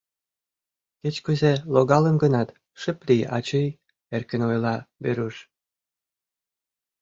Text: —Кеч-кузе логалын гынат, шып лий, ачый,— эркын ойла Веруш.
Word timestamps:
—Кеч-кузе 1.01 1.51
логалын 1.73 2.15
гынат, 2.23 2.49
шып 2.81 2.97
лий, 3.07 3.23
ачый,— 3.37 3.77
эркын 4.15 4.41
ойла 4.49 4.75
Веруш. 5.03 5.35